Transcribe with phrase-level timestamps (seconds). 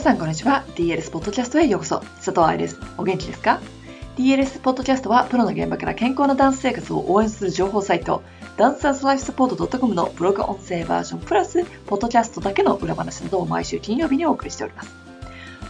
[0.00, 0.64] 皆さんこんにちは。
[0.76, 2.00] DLS ポッドキャストへようこそ。
[2.00, 2.80] 佐藤愛です。
[2.96, 3.60] お元気ですか
[4.16, 8.22] ?DLS ポッドキャストはプロの現場から健康なダンス生活を応援する情報サイト、
[8.56, 14.90] ダンサーズライフサポート .com のブログ音声バージョンプラス、ポッドキャストだけの裏話などを毎週金曜日にお送りしております。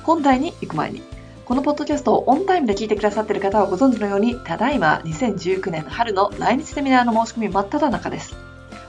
[0.05, 1.03] 本題に行く前に、
[1.45, 8.37] このポッドキャストをオンタイムで聞いてくださっている方はご存知のように、ただいま2019年春の来日セミナーの申し込み真っ只中です。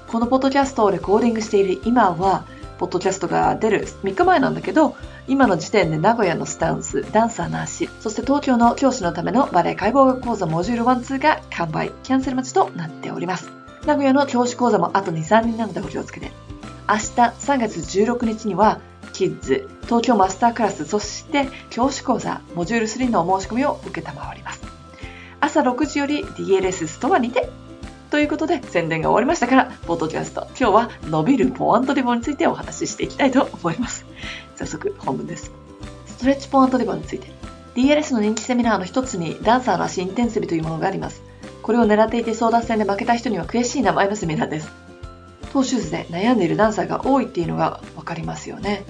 [0.07, 2.46] このポッドキャストをレコーディングしている今は、
[2.81, 4.95] ポッドキャストが出る3日前なんだけど、
[5.27, 13.51] 今の時点で名古屋のスタンス、ダンサーの足、そして東京の教師のためのバレエ解剖学講座モジュール1、2が完売、キャンセル待ちとなっております。
[13.85, 16.31] 名古屋の教師講座もあと2、3人なのでお気をつけて。
[16.89, 18.79] 明日3月16日には、
[19.13, 24.61] キッズ、東京マスタークラス、そして教師講座、モジュール3のお申し込みを受けたまわります。
[25.39, 27.47] 朝6時より DLS ストアにて
[28.11, 34.05] ということで、宣伝が終わりましたから、ポッドキャスト、今日は伸びるポアントリボンについてお話ししていきたいと思います。
[34.58, 35.53] 早速、本文です。
[36.08, 37.31] ストレッチポアントリボンについて。
[37.73, 41.23] DLS の人気セミナーの一つに、ダンサーの足インテンシブというものがあります。
[41.61, 44.69] これを狙っていて争奪戦で負けた人には悔しい名前のセミナーです。
[45.53, 48.83] トーシューズで悩んでいるダンサーが多いっていうのがわかりますよね。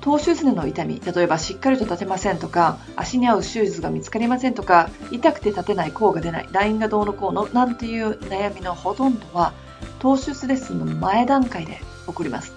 [0.00, 9.52] トーシューズの痛み、例えばしっかりと立てませんとか、足に合うシューズが見つかりませんとか、痛くて立てない、甲が出ない、ラインがどうのこうの、なんていう悩みのほとんどは、
[9.98, 12.54] トーシューズレッスンの前段階で起こります。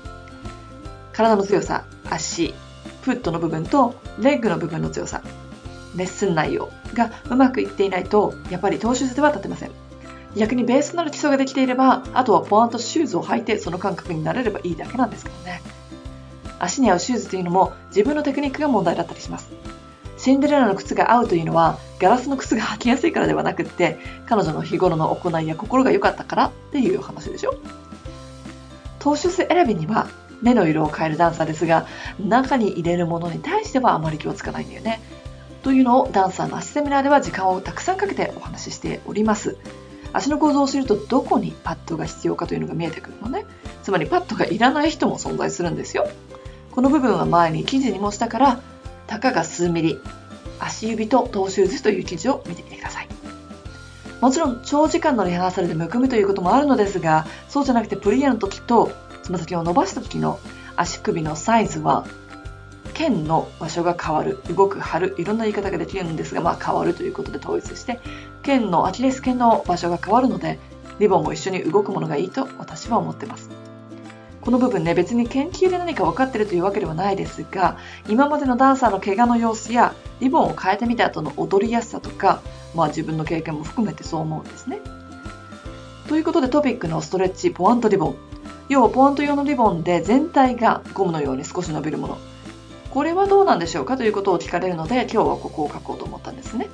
[1.11, 2.53] 体の強さ、足、
[3.01, 5.21] フットの部分とレッグの部分の強さ、
[5.95, 9.71] レッスン内容がうまくいっていないと、やっぱりトーシューズでは立てません。
[10.37, 15.61] 逆にベースとなる基礎ができていれば、あとはポワンとシューズを履いてその感覚になれればいいだけなんですけどね。
[16.63, 19.49] 足に合うシューズというのも自分のテクニックが問題だったりします。
[20.17, 27.55] シンデレラの靴が合うというのはガラスの靴が履きやすいからではなくって彼女の日頃の行いや心が良かったからっていう話でしょ。
[28.99, 30.07] 投手選びには
[30.41, 31.87] 目の色を変えるダンサーですが
[32.19, 35.01] 中に入れるものに対してはあまり気をつかないんだよね。
[35.61, 39.57] というのをダンサーの足セミナーでは時間をたくさんかけてお話ししております。
[40.13, 43.45] 足の構造を知るとどこにパッドが必要かというのが見えてくるのね。
[43.81, 46.07] つまりパッドがいらない人も存在するんですよ。
[46.73, 48.59] この部分は前に記事にもしたから、
[49.05, 49.99] たかが数ミリ、
[50.59, 53.07] 足指とトーシューズという記事を見てみてください。
[54.21, 58.91] もちろん長時間のリハーサルでむくむということもあるのですが、そうじゃなくてプリエの時と
[59.21, 60.39] つま先を伸ばした時の
[60.75, 62.07] 足首のサイズは、
[62.95, 67.99] 剣の場所が変わる、動く、張る、いろんな言い方ができるんですが、まあ変わるということで統一して、
[68.41, 70.57] 剣のアキレス腱の場所が変わるので、
[70.99, 73.51] リボンも一緒に動くものがいいと私は思ってます。
[74.43, 77.77] この部分ね、別に研究で何か分かってるというわけではないですが、
[78.09, 82.41] 今までのダンサーの怪我の様子や、リボンを変えてみた後の踊りやすさとか、
[82.75, 84.79] まあ自分の経験も含めてそう思うんですね。
[86.09, 88.15] ということでトピックのストレッチポワントリボン。
[88.67, 92.17] 要はポワント用のリボンで全体がゴムのように少し伸びるもの。
[92.89, 96.69] これはどうなんでしょうかということを聞かれるので、今日はここを書こうと思ったんですね。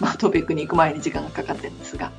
[0.00, 2.10] まあトピックに行く前に時間がかかってるんですが。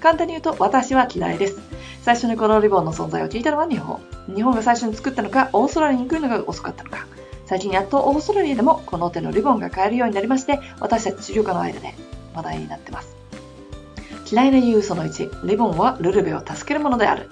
[0.00, 1.58] 簡単に言うと、私は嫌いです。
[2.02, 4.00] 最初にこのリボンの存在を聞いたのは日本。
[4.34, 7.06] 日本が最初に作ったのか、オーストラリアに来るのが遅かったのか。
[7.46, 11.94] 最近やっとオーストラリアでもこの手のリボンが買えるようになりまして、私たち治療家の間で
[12.34, 13.16] 話題になってます。
[14.30, 17.28] 嫌いな理由その1、リボンはルルベを助けるものである。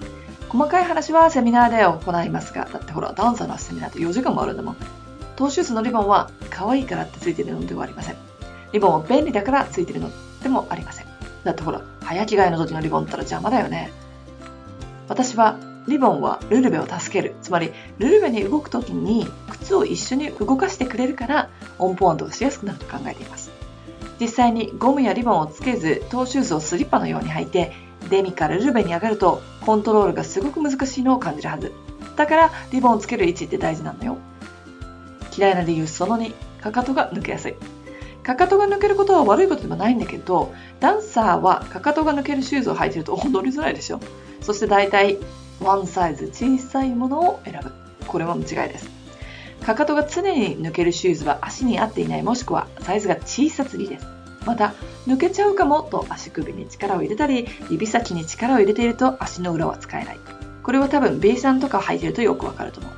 [0.49, 4.75] 細かい話はセミナーで行いますが、だってほら、ダンサーのセミナーって4時間もあるんだもん。
[5.35, 8.15] トーシューズのリボンは可愛いからってついてるのではありません。
[8.73, 10.11] リボンは便利だからついてるの
[10.43, 10.98] でもありません。
[11.43, 13.91] だってほら、早着替えの時のリボンったら邪魔だよね。
[15.07, 15.57] 私は、
[15.87, 17.35] リボンはルルベを助ける。
[17.41, 23.51] つまり、ルルベに動く時に靴を一緒に動かしてくれるから、オンポワントがしやすくなると考えています。
[24.19, 27.71] 実際にゴムやリボンをつけず、トーシューズをスリッパのように履いて、
[28.09, 31.71] デミからルルベに上がると、コントロールがすごく難しいのを感じるはず。
[32.15, 34.17] だから、リボンをつける位置って大事なのよ。
[35.37, 37.55] 嫌いな理由その2、かかとが抜けやすい。
[38.29, 43.99] かかとが抜けることは悪いことではないんだけど、ダンサーはかかとが抜けるシューズを履いてると踊りづらいでしょ。
[44.41, 45.17] そして大体、
[45.59, 47.71] ワンサイズ小さいものを選ぶ。
[48.05, 48.87] これは間違いです。
[49.65, 54.05] かかとが常に抜けるシューズは足に合っていないもしくはサイズが小さすぎです。
[54.45, 54.75] また、
[55.07, 60.19] 抜けちゃうかもと足首に力を入れたり、指先に力を入れていると足の裏は使えない。
[60.61, 62.91] これは多分 B さんとか履いてるとよくわかると思う。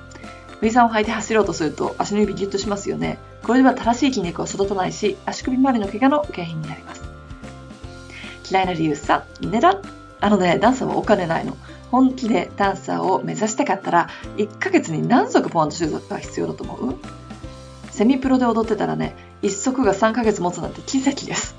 [0.61, 3.17] B さんを履いて走ろうとすると足の指ギュッとしますよね。
[3.43, 7.01] これでは正しい筋肉を育たないし、足首周りの怪我の原因になります。
[8.49, 9.81] 嫌いな理由3、値段。
[10.19, 11.57] あのね、ダンサーはお金ないの。
[11.89, 16.95] 本気でダンサーを目指したかったら、1ヶ月に何足ポンドシューズが必要だと思う？
[17.89, 21.55] セミプロで踊ってたらね、1足が3ヶ月持つなんて奇跡です。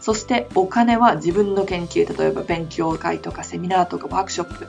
[0.00, 4.66] そしてお金は自分の研究、例えば勉強会とかセミナーとかワークショップ、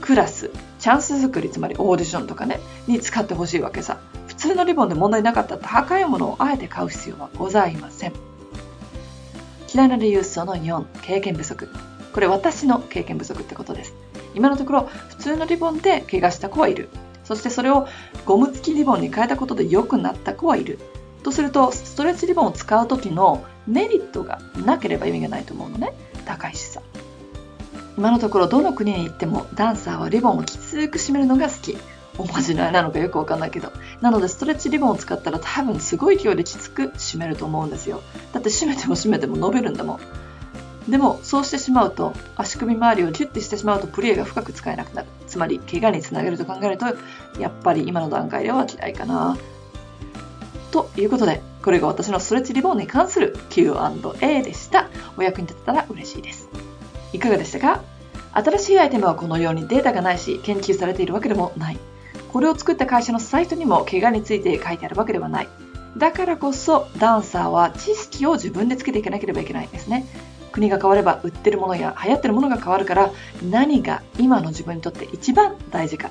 [0.00, 3.98] クラス、チャンス作り、つまりオーディションとかね、に使ってほしいわけさ。
[4.42, 8.12] 普通のリボンで問題なかった高いものをあえて買う必要はございません。
[9.72, 11.68] 嫌いな理由その4、経験不足。
[12.12, 13.94] これ私の経験不足ってことです。
[14.34, 16.88] 今のところ普通のリボンで怪我した子はいる。
[17.22, 17.86] そしてそれを
[18.26, 20.80] ゴム付きリボンに変えたことで良くなった子はいる。
[21.22, 25.92] とすると、ストレッチリボンを使う時のメリットがなければ意味がないと思うのね。
[26.24, 26.82] 高いしさ。
[27.96, 31.78] 今のところどの国に行ってもダンサーはリボンをきつく締めるのが好き。
[32.18, 33.72] おまじないなのかよくわかんないけど。
[34.00, 38.02] なのでストレッチリボンを使ったら多分すごい勢いできつく締めると思うんですよ。
[38.32, 40.00] だって締めても締めても伸びるんだもん。
[40.88, 46.86] でもそうしてしまうと足首周りをギュッてしてしまうとプレーが深く使えなくなるつまり怪我につなげると考えると
[47.38, 49.38] やっぱり今の段階では嫌いかな
[50.72, 56.48] ということでこれが私のストレッチリボンに関する Q&A でしたお役に立てたら嬉しいです
[57.12, 57.80] いかがでしたか？
[58.32, 61.78] 新しいアイテムはこのようにデータがないし研究されているわけでもない
[62.32, 65.48] これを作った会社のサイトにも怪我について書いてあるわけではない。
[65.96, 70.06] だからこそダンサーは知識を自分でつけていかなければいけないんですね。
[70.50, 73.10] 国が変われば売ってるものや流行ってるものが変わるから
[73.50, 76.10] 何が今の自分にとって一番大事か。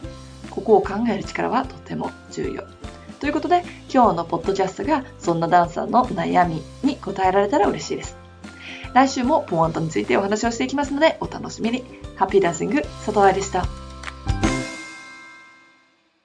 [0.49, 2.63] ここを考える力はとても重要。
[3.19, 8.17] ということで今日のポッドキャストがそんなダンサーの悩みに答えられたら嬉しいです。
[8.93, 11.83] 来週もポワントについてお話をしていきますのでお楽しみに。
[12.15, 13.90] ハッピーダンシング佐藤愛でした。